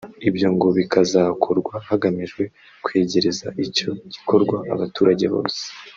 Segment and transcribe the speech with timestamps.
[0.29, 2.43] ibyo ngo bikazakorwa hagamijwe
[2.85, 5.61] kwegereza icyo gikorwa abaturage bose